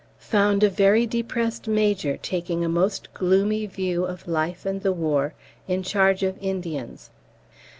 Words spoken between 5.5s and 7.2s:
in charge of Indians.